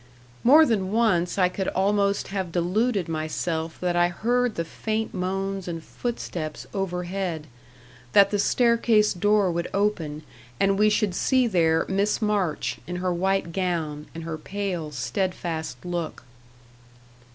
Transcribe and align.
More 0.43 0.65
than 0.65 0.91
once 0.91 1.37
I 1.37 1.47
could 1.47 1.67
almost 1.67 2.29
have 2.29 2.51
deluded 2.51 3.07
myself 3.07 3.79
that 3.81 3.95
I 3.95 4.07
heard 4.07 4.55
the 4.55 4.65
faint 4.65 5.13
moans 5.13 5.67
and 5.67 5.83
footsteps 5.83 6.65
over 6.73 7.03
head 7.03 7.45
that 8.13 8.31
the 8.31 8.39
staircase 8.39 9.13
door 9.13 9.51
would 9.51 9.67
open, 9.75 10.23
and 10.59 10.79
we 10.79 10.89
should 10.89 11.13
see 11.13 11.45
there 11.45 11.85
Miss 11.87 12.19
March, 12.19 12.79
in 12.87 12.95
her 12.95 13.13
white 13.13 13.51
gown, 13.51 14.07
and 14.15 14.23
her 14.23 14.39
pale, 14.39 14.89
steadfast 14.89 15.85
look. 15.85 16.23